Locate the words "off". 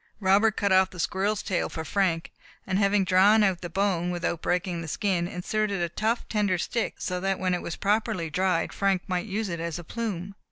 0.71-0.89